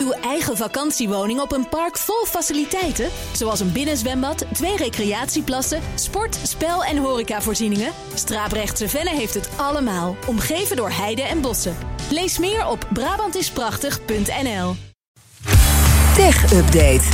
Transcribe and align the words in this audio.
Uw 0.00 0.12
eigen 0.12 0.56
vakantiewoning 0.56 1.40
op 1.40 1.52
een 1.52 1.68
park 1.68 1.98
vol 1.98 2.24
faciliteiten, 2.26 3.08
zoals 3.32 3.60
een 3.60 3.72
binnenzwembad, 3.72 4.44
twee 4.52 4.76
recreatieplassen, 4.76 5.80
sport, 5.94 6.38
spel 6.42 6.84
en 6.84 6.96
horecavoorzieningen. 6.96 7.92
Straaprechtse 8.14 8.88
Venne 8.88 9.10
heeft 9.10 9.34
het 9.34 9.48
allemaal, 9.56 10.16
omgeven 10.26 10.76
door 10.76 10.90
heide 10.90 11.22
en 11.22 11.40
bossen. 11.40 11.76
Lees 12.10 12.38
meer 12.38 12.66
op 12.66 12.88
Brabantisprachtig.nl. 12.92 14.74
Tech 16.14 16.52
Update. 16.52 17.04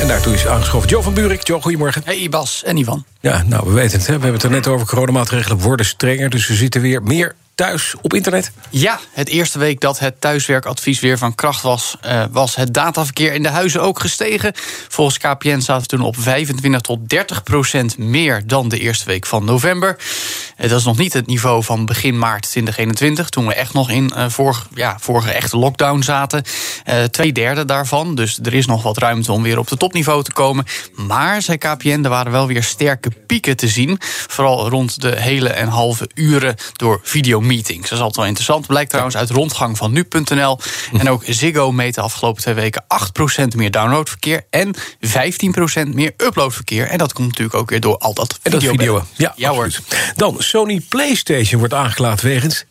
En 0.00 0.08
daartoe 0.08 0.34
is 0.34 0.46
aangeschoven 0.46 0.88
Joe 0.88 1.02
van 1.02 1.14
Buurik. 1.14 1.46
Joe, 1.46 1.62
goedemorgen. 1.62 2.02
Hey 2.04 2.28
Bas 2.28 2.62
en 2.64 2.76
Ivan. 2.76 3.04
Ja, 3.20 3.42
nou, 3.42 3.66
we 3.66 3.72
weten 3.72 3.98
het. 3.98 4.06
Hè. 4.06 4.14
We 4.14 4.22
hebben 4.22 4.32
het 4.32 4.42
er 4.42 4.50
net 4.50 4.66
over. 4.66 4.86
Coronamaatregelen 4.86 5.58
worden 5.58 5.86
strenger. 5.86 6.30
Dus 6.30 6.46
we 6.46 6.54
zitten 6.54 6.80
weer 6.80 7.02
meer 7.02 7.34
thuis 7.54 7.94
op 8.02 8.14
internet? 8.14 8.52
Ja, 8.70 9.00
het 9.12 9.28
eerste 9.28 9.58
week 9.58 9.80
dat 9.80 9.98
het 9.98 10.20
thuiswerkadvies 10.20 11.00
weer 11.00 11.18
van 11.18 11.34
kracht 11.34 11.62
was, 11.62 11.96
uh, 12.06 12.24
was 12.30 12.54
het 12.54 12.74
dataverkeer 12.74 13.32
in 13.32 13.42
de 13.42 13.48
huizen 13.48 13.82
ook 13.82 14.00
gestegen. 14.00 14.52
Volgens 14.88 15.18
KPN 15.18 15.60
zaten 15.60 15.82
we 15.82 15.88
toen 15.88 16.06
op 16.06 16.16
25 16.18 16.80
tot 16.80 17.08
30 17.08 17.42
procent 17.42 17.98
meer 17.98 18.42
dan 18.46 18.68
de 18.68 18.78
eerste 18.78 19.04
week 19.04 19.26
van 19.26 19.44
november. 19.44 19.96
Uh, 20.58 20.68
dat 20.68 20.78
is 20.78 20.84
nog 20.84 20.98
niet 20.98 21.12
het 21.12 21.26
niveau 21.26 21.64
van 21.64 21.86
begin 21.86 22.18
maart 22.18 22.42
2021, 22.42 23.28
toen 23.28 23.46
we 23.46 23.54
echt 23.54 23.72
nog 23.72 23.90
in 23.90 24.12
uh, 24.16 24.28
vorige, 24.28 24.66
ja, 24.74 24.98
echte 25.26 25.56
lockdown 25.56 26.02
zaten. 26.02 26.42
twee 27.10 27.32
derde 27.32 27.64
daarvan, 27.64 28.14
dus 28.14 28.38
er 28.42 28.54
is 28.54 28.66
nog 28.66 28.82
wat 28.82 28.98
ruimte 28.98 29.32
om 29.32 29.42
weer 29.42 29.58
op 29.58 29.68
de 29.68 29.76
topniveau 29.76 30.22
te 30.22 30.32
komen. 30.32 30.64
Maar, 30.94 31.42
zei 31.42 31.58
KPN, 31.58 32.00
er 32.02 32.08
waren 32.08 32.32
wel 32.32 32.46
weer 32.46 32.62
sterke 32.62 33.10
pieken 33.26 33.56
te 33.56 33.68
zien. 33.68 33.98
Vooral 34.00 34.68
rond 34.68 35.00
de 35.00 35.20
hele 35.20 35.48
en 35.48 35.68
halve 35.68 36.10
uren 36.14 36.54
door 36.72 37.00
video 37.02 37.40
meetings. 37.44 37.82
Dat 37.82 37.92
is 37.92 37.98
altijd 37.98 38.16
wel 38.16 38.26
interessant. 38.26 38.66
Blijkt 38.66 38.90
trouwens 38.90 39.16
uit 39.16 39.30
rondgang 39.30 39.76
van 39.76 39.92
nu.nl. 39.92 40.58
En 40.98 41.10
ook 41.10 41.22
Ziggo 41.26 41.72
meet 41.72 41.94
de 41.94 42.00
afgelopen 42.00 42.42
twee 42.42 42.54
weken 42.54 42.84
8% 43.42 43.56
meer 43.56 43.70
downloadverkeer 43.70 44.46
en 44.50 44.74
15% 44.76 45.88
meer 45.88 46.12
uploadverkeer. 46.16 46.86
En 46.86 46.98
dat 46.98 47.12
komt 47.12 47.28
natuurlijk 47.28 47.56
ook 47.56 47.70
weer 47.70 47.80
door 47.80 47.98
al 47.98 48.14
dat 48.14 48.38
video. 48.42 48.58
En 48.60 48.66
dat 48.66 48.80
video. 48.80 49.04
Ja, 49.16 49.32
ja 49.36 49.50
hoor. 49.50 49.70
Dan 50.16 50.36
Sony 50.38 50.80
PlayStation 50.88 51.58
wordt 51.58 51.74
aangeklaagd 51.74 52.22
wegens 52.22 52.64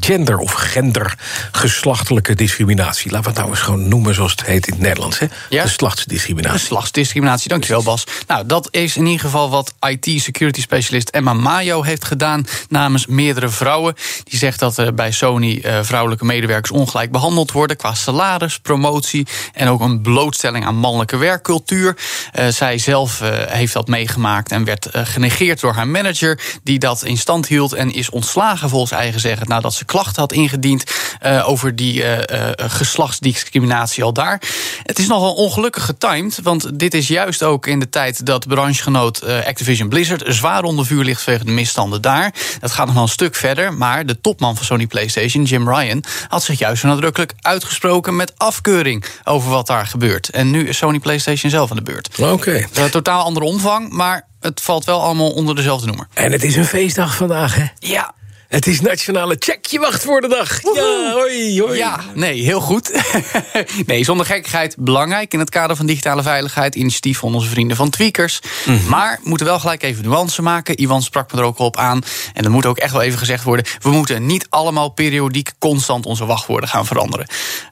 gender 0.00 0.38
of 0.38 0.52
gender 0.52 1.18
geslachtelijke 1.52 2.34
discriminatie. 2.34 3.10
Laten 3.10 3.24
we 3.24 3.32
het 3.32 3.38
nou 3.38 3.50
eens 3.50 3.64
gewoon 3.64 3.88
noemen 3.88 4.14
zoals 4.14 4.30
het 4.30 4.44
heet 4.44 4.66
in 4.66 4.72
het 4.72 4.82
Nederlands. 4.82 5.18
Hè? 5.18 5.26
Ja? 5.48 5.62
Geslachtsdiscriminatie. 5.62 6.58
Geslachtsdiscriminatie, 6.58 7.48
dankjewel 7.48 7.82
Bas. 7.82 8.04
Nou, 8.26 8.46
dat 8.46 8.68
is 8.70 8.96
in 8.96 9.06
ieder 9.06 9.20
geval 9.20 9.50
wat 9.50 9.74
IT-security 9.80 10.60
specialist 10.60 11.08
Emma 11.08 11.32
Mayo 11.32 11.82
heeft 11.82 12.04
gedaan 12.04 12.46
namens 12.68 13.06
meerdere 13.06 13.48
vrouwen. 13.48 13.94
Die 14.24 14.38
zegt 14.38 14.58
dat 14.58 14.78
uh, 14.78 14.88
bij 14.94 15.12
Sony 15.12 15.62
uh, 15.64 15.78
vrouwelijke 15.82 16.24
medewerkers 16.24 16.70
ongelijk 16.70 17.10
behandeld 17.10 17.52
worden 17.52 17.76
qua 17.76 17.94
salaris, 17.94 18.58
promotie 18.58 19.26
en 19.52 19.68
ook 19.68 19.80
een 19.80 20.00
blootstelling 20.00 20.66
aan 20.66 20.76
mannelijke 20.76 21.16
werkcultuur. 21.16 21.96
Uh, 22.38 22.46
zij 22.48 22.78
zelf 22.78 23.22
heeft 23.48 23.72
dat 23.72 23.88
meegemaakt 23.88 24.52
en 24.52 24.64
werd 24.64 24.88
genegeerd 24.92 25.60
door 25.60 25.72
haar 25.72 25.88
manager, 25.88 26.40
die 26.62 26.78
dat 26.78 27.04
in 27.04 27.18
stand 27.18 27.46
hield 27.46 27.72
en 27.72 27.92
is 27.92 28.10
ontslagen 28.10 28.68
volgens 28.68 28.92
eigen 28.92 29.20
zeggen 29.20 29.46
nadat 29.54 29.74
ze 29.74 29.84
klachten 29.84 30.20
had 30.20 30.32
ingediend 30.32 30.84
uh, 31.22 31.48
over 31.48 31.76
die 31.76 32.02
uh, 32.02 32.12
uh, 32.12 32.48
geslachtsdiscriminatie 32.56 34.02
al 34.02 34.12
daar. 34.12 34.42
Het 34.82 34.98
is 34.98 35.06
nogal 35.06 35.34
ongelukkig 35.34 35.84
getimed, 35.84 36.38
want 36.42 36.78
dit 36.78 36.94
is 36.94 37.08
juist 37.08 37.42
ook 37.42 37.66
in 37.66 37.80
de 37.80 37.88
tijd 37.88 38.26
dat 38.26 38.46
branchegenoot 38.46 39.22
Activision 39.46 39.88
Blizzard 39.88 40.22
zwaar 40.26 40.62
onder 40.62 40.86
vuur 40.86 41.04
ligt 41.04 41.22
vanwege 41.22 41.44
de 41.44 41.50
misstanden 41.50 42.02
daar. 42.02 42.34
Dat 42.60 42.70
gaat 42.70 42.86
nog 42.86 42.94
wel 42.94 43.02
een 43.02 43.08
stuk 43.08 43.34
verder, 43.34 43.72
maar 43.72 44.06
de 44.06 44.20
topman 44.20 44.56
van 44.56 44.64
Sony 44.64 44.86
PlayStation, 44.86 45.44
Jim 45.44 45.68
Ryan, 45.68 46.04
had 46.28 46.42
zich 46.42 46.58
juist 46.58 46.80
zo 46.80 46.88
nadrukkelijk 46.88 47.32
uitgesproken 47.40 48.16
met 48.16 48.32
afkeuring 48.36 49.04
over 49.24 49.50
wat 49.50 49.66
daar 49.66 49.86
gebeurt. 49.86 50.28
En 50.28 50.50
nu 50.50 50.68
is 50.68 50.76
Sony 50.76 50.98
PlayStation 50.98 51.50
zelf 51.50 51.70
aan 51.70 51.76
de 51.76 51.82
beurt. 51.82 52.08
Oké. 52.18 52.66
Okay. 52.72 52.90
totaal 52.90 53.24
andere 53.24 53.46
omvang, 53.46 53.92
maar 53.92 54.26
het 54.40 54.60
valt 54.62 54.84
wel 54.84 55.02
allemaal 55.02 55.30
onder 55.30 55.54
dezelfde 55.54 55.86
noemer. 55.86 56.06
En 56.14 56.32
het 56.32 56.44
is 56.44 56.56
een 56.56 56.64
feestdag 56.64 57.16
vandaag, 57.16 57.54
hè? 57.54 57.64
Ja, 57.78 58.14
het 58.48 58.66
is 58.66 58.80
Nationale 58.80 59.36
Check 59.38 59.66
je 59.66 59.78
Wachtwoordendag. 59.78 60.62
Ja, 60.62 61.12
hoi, 61.12 61.60
hoi. 61.60 61.78
Ja, 61.78 62.00
nee, 62.14 62.42
heel 62.42 62.60
goed. 62.60 63.02
nee, 63.86 64.04
zonder 64.04 64.26
gekkigheid 64.26 64.76
belangrijk 64.78 65.32
in 65.32 65.38
het 65.38 65.50
kader 65.50 65.76
van 65.76 65.86
digitale 65.86 66.22
veiligheid. 66.22 66.74
Initiatief 66.74 67.18
van 67.18 67.34
onze 67.34 67.48
vrienden 67.48 67.76
van 67.76 67.90
Tweakers. 67.90 68.40
Mm 68.64 68.76
-hmm. 68.76 68.88
Maar 68.88 69.18
we 69.22 69.28
moeten 69.28 69.46
wel 69.46 69.58
gelijk 69.58 69.82
even 69.82 70.04
nuance 70.04 70.42
maken. 70.42 70.76
Iwan 70.76 71.02
sprak 71.02 71.32
me 71.32 71.38
er 71.38 71.44
ook 71.44 71.58
op 71.58 71.76
aan. 71.76 72.02
En 72.32 72.42
dat 72.42 72.52
moet 72.52 72.66
ook 72.66 72.78
echt 72.78 72.92
wel 72.92 73.02
even 73.02 73.18
gezegd 73.18 73.44
worden. 73.44 73.64
We 73.78 73.90
moeten 73.90 74.26
niet 74.26 74.46
allemaal 74.48 74.88
periodiek 74.88 75.52
constant 75.58 76.06
onze 76.06 76.24
wachtwoorden 76.24 76.68
gaan 76.68 76.86
veranderen. 76.86 77.26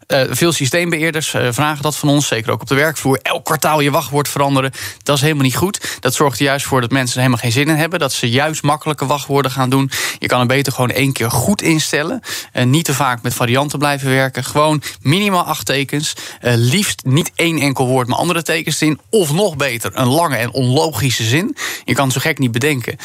Uh, 0.09 0.23
veel 0.31 0.53
systeembeheerders 0.53 1.35
uh, 1.35 1.49
vragen 1.51 1.83
dat 1.83 1.97
van 1.97 2.09
ons, 2.09 2.27
zeker 2.27 2.53
ook 2.53 2.61
op 2.61 2.69
de 2.69 2.75
werkvloer. 2.75 3.19
Elk 3.23 3.45
kwartaal 3.45 3.81
je 3.81 3.91
wachtwoord 3.91 4.29
veranderen, 4.29 4.73
dat 5.03 5.17
is 5.17 5.23
helemaal 5.23 5.45
niet 5.45 5.57
goed. 5.57 5.97
Dat 6.01 6.15
zorgt 6.15 6.39
er 6.39 6.45
juist 6.45 6.67
voor 6.67 6.81
dat 6.81 6.91
mensen 6.91 7.15
er 7.15 7.21
helemaal 7.21 7.43
geen 7.43 7.53
zin 7.53 7.69
in 7.69 7.77
hebben. 7.77 7.99
Dat 7.99 8.13
ze 8.13 8.31
juist 8.31 8.63
makkelijke 8.63 9.07
wachtwoorden 9.07 9.51
gaan 9.51 9.71
doen. 9.71 9.91
Je 10.19 10.27
kan 10.27 10.41
er 10.41 10.47
beter 10.47 10.62
gewoon 10.71 10.91
één 10.91 11.13
keer 11.13 11.31
goed 11.31 11.63
instellen. 11.63 12.21
En 12.53 12.71
niet 12.71 12.85
te 12.85 12.95
vaak 12.95 13.23
met 13.23 13.35
varianten 13.35 13.79
blijven 13.79 14.11
werken. 14.11 14.45
Gewoon 14.45 14.83
minimaal 15.01 15.45
acht 15.45 15.67
tekens. 15.67 16.13
Uh, 16.43 16.53
liefst 16.57 17.05
niet 17.05 17.31
één 17.35 17.59
enkel 17.59 17.87
woord, 17.87 18.09
maar 18.09 18.19
andere 18.19 18.43
tekens 18.43 18.83
in. 18.83 19.01
Of 19.11 19.33
nog 19.33 19.57
beter, 19.57 19.91
een 19.95 20.07
lange 20.07 20.37
en 20.37 20.53
onlogische 20.53 21.25
zin. 21.25 21.57
Je 21.85 21.95
kan 21.95 22.05
het 22.05 22.15
zo 22.15 22.21
gek 22.21 22.39
niet 22.39 22.53
bedenken. 22.53 22.97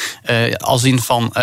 als 0.57 0.83
in 0.83 0.99
van 0.99 1.33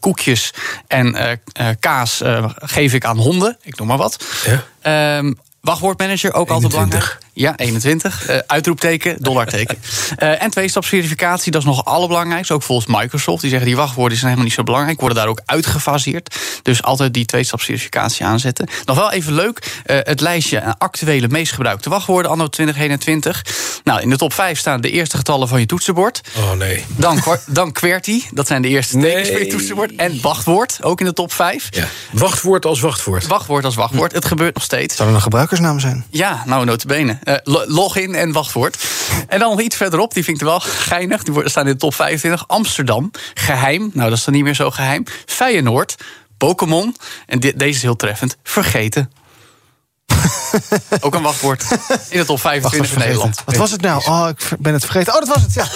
koekjes 0.00 0.54
en 0.86 1.40
kaas 1.80 2.22
geef 2.54 2.94
ik 2.94 3.04
aan 3.04 3.18
honden. 3.18 3.58
Ik 3.62 3.78
noem 3.78 3.86
maar 3.86 3.96
wat. 3.96 4.24
Ja. 4.44 5.18
Um, 5.18 5.38
wachtwoordmanager, 5.60 6.32
ook 6.32 6.48
21. 6.48 6.52
altijd 6.52 6.90
belangrijk. 6.90 7.18
Ja, 7.38 7.56
21. 7.56 8.30
Uh, 8.30 8.36
uitroepteken, 8.46 9.16
dollarteken. 9.18 9.78
uh, 10.18 10.42
en 10.42 10.50
tweestapsverificatie, 10.50 11.52
dat 11.52 11.60
is 11.60 11.66
nog 11.66 11.76
het 11.76 11.86
allerbelangrijkste. 11.86 12.54
Ook 12.54 12.62
volgens 12.62 12.96
Microsoft. 12.96 13.40
Die 13.40 13.50
zeggen 13.50 13.68
die 13.68 13.76
wachtwoorden 13.76 14.18
zijn 14.18 14.30
helemaal 14.30 14.48
niet 14.48 14.58
zo 14.58 14.62
belangrijk. 14.62 15.00
Worden 15.00 15.18
daar 15.18 15.28
ook 15.28 15.40
uitgefaseerd. 15.44 16.36
Dus 16.62 16.82
altijd 16.82 17.14
die 17.14 17.24
tweestapsverificatie 17.24 18.26
aanzetten. 18.26 18.68
Nog 18.84 18.96
wel 18.96 19.12
even 19.12 19.32
leuk. 19.32 19.80
Uh, 19.86 19.96
het 20.02 20.20
lijstje 20.20 20.78
actuele 20.78 21.28
meest 21.28 21.52
gebruikte 21.52 21.90
wachtwoorden 21.90 22.30
anno 22.30 22.46
2021. 22.46 23.44
Nou, 23.84 24.00
in 24.00 24.10
de 24.10 24.16
top 24.16 24.32
5 24.32 24.58
staan 24.58 24.80
de 24.80 24.90
eerste 24.90 25.16
getallen 25.16 25.48
van 25.48 25.60
je 25.60 25.66
toetsenbord. 25.66 26.20
Oh 26.36 26.52
nee. 26.52 26.84
Dan, 26.96 27.22
dan 27.46 27.72
QWERTY. 27.72 28.22
Dat 28.30 28.46
zijn 28.46 28.62
de 28.62 28.68
eerste 28.68 28.96
nee. 28.96 29.10
tekens 29.12 29.28
van 29.30 29.40
je 29.40 29.46
toetsenbord. 29.46 29.96
En 29.96 30.20
wachtwoord, 30.20 30.78
ook 30.82 31.00
in 31.00 31.06
de 31.06 31.12
top 31.12 31.32
5. 31.32 31.68
Ja. 31.70 31.86
Wachtwoord 32.12 32.66
als 32.66 32.80
wachtwoord. 32.80 33.26
Wachtwoord 33.26 33.64
als 33.64 33.74
wachtwoord. 33.74 34.12
Het 34.12 34.24
gebeurt 34.24 34.54
nog 34.54 34.64
steeds. 34.64 34.96
Zou 34.96 35.08
er 35.08 35.14
een 35.14 35.22
gebruikersnaam 35.22 35.80
zijn? 35.80 36.04
Ja, 36.10 36.42
nou, 36.46 36.64
notabene. 36.64 37.18
Uh, 37.28 37.34
login 37.66 38.14
en 38.14 38.32
wachtwoord. 38.32 38.84
En 39.28 39.38
dan 39.38 39.50
nog 39.50 39.60
iets 39.60 39.76
verderop, 39.76 40.14
die 40.14 40.24
vind 40.24 40.36
ik 40.36 40.42
er 40.42 40.48
wel 40.48 40.60
geinig. 40.60 41.22
Die 41.22 41.48
staan 41.48 41.66
in 41.66 41.72
de 41.72 41.78
top 41.78 41.94
25. 41.94 42.48
Amsterdam, 42.48 43.10
geheim. 43.34 43.90
Nou, 43.92 44.08
dat 44.08 44.18
is 44.18 44.24
dan 44.24 44.34
niet 44.34 44.42
meer 44.42 44.54
zo 44.54 44.70
geheim. 44.70 45.04
Feyenoord, 45.26 45.94
Pokémon. 46.38 46.96
En 47.26 47.40
deze 47.40 47.64
is 47.64 47.82
heel 47.82 47.96
treffend. 47.96 48.36
Vergeten. 48.42 49.10
Ook 51.00 51.14
een 51.14 51.22
wachtwoord 51.22 51.64
in 52.08 52.18
de 52.18 52.24
top 52.24 52.40
25 52.40 52.90
van 52.90 53.02
Nederland. 53.02 53.42
Wat 53.44 53.56
was 53.56 53.70
het 53.70 53.80
nou? 53.80 54.02
Oh, 54.04 54.28
ik 54.28 54.48
ben 54.58 54.72
het 54.72 54.84
vergeten. 54.84 55.12
Oh, 55.12 55.18
dat 55.18 55.28
was 55.28 55.42
het, 55.42 55.54
ja. 55.54 55.68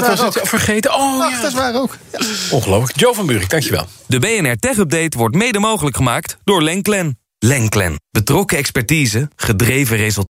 Dat, 0.00 0.18
was 0.18 0.34
het, 0.34 0.48
vergeten. 0.48 0.94
Oh, 0.94 1.22
Ach, 1.22 1.30
ja. 1.30 1.40
dat 1.40 1.50
is 1.50 1.58
waar 1.58 1.74
ook. 1.74 1.96
Ja. 2.12 2.18
Ongelooflijk. 2.50 3.00
Joe 3.00 3.14
van 3.14 3.26
Buurik, 3.26 3.50
dankjewel. 3.50 3.86
De 4.06 4.18
BNR 4.18 4.56
Tech 4.56 4.76
Update 4.76 5.18
wordt 5.18 5.34
mede 5.34 5.58
mogelijk 5.58 5.96
gemaakt 5.96 6.36
door 6.44 6.62
Lenklen. 6.62 7.18
Lenklen. 7.38 8.00
Betrokken 8.10 8.58
expertise, 8.58 9.28
gedreven 9.36 9.96
resultaten. 9.96 10.29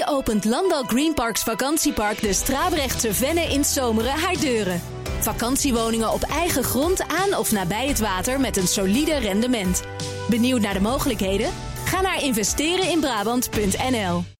juni 0.00 0.18
opent 0.18 0.44
Landal 0.44 0.84
Greenparks 0.84 1.42
vakantiepark 1.42 2.20
de 2.20 2.32
Strabrechtse 2.32 3.14
Venne 3.14 3.40
in 3.40 3.64
Zomeren 3.64 4.12
haar 4.12 4.40
deuren. 4.40 4.80
Vakantiewoningen 5.20 6.12
op 6.12 6.22
eigen 6.22 6.64
grond 6.64 7.02
aan 7.02 7.38
of 7.38 7.52
nabij 7.52 7.88
het 7.88 7.98
water 7.98 8.40
met 8.40 8.56
een 8.56 8.68
solide 8.68 9.18
rendement. 9.18 9.82
Benieuwd 10.28 10.60
naar 10.60 10.74
de 10.74 10.80
mogelijkheden? 10.80 11.50
Ga 11.84 12.00
naar 12.00 12.22
investereninbrabant.nl 12.22 14.39